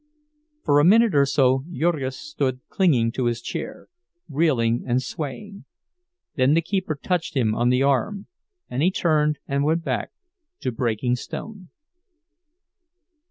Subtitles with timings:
[0.63, 3.87] For a minute or so Jurgis stood clinging to his chair,
[4.27, 5.65] reeling and swaying;
[6.33, 8.25] then the keeper touched him on the arm,
[8.67, 10.09] and he turned and went back
[10.61, 11.69] to breaking stone.